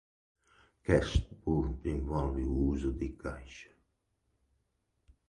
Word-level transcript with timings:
Cash 0.83 1.17
Burn 1.45 1.79
envolve 1.85 2.41
o 2.43 2.53
uso 2.73 2.91
de 2.91 3.09
caixa. 3.09 3.69